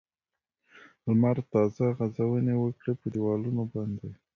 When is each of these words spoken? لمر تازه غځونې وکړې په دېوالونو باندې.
لمر 1.05 1.37
تازه 1.53 1.85
غځونې 1.97 2.53
وکړې 2.63 2.93
په 3.01 3.05
دېوالونو 3.13 3.63
باندې. 3.73 4.09